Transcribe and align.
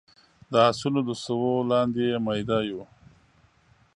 د 0.51 0.53
اسونو 0.69 0.99
د 1.09 1.11
سوو 1.25 1.51
لاندې 1.71 2.03
يې 2.09 2.17
ميده 2.25 2.59
يو 2.69 2.81